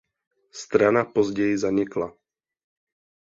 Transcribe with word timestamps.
Strana 0.51 1.05
později 1.05 1.57
zanikla. 1.57 2.13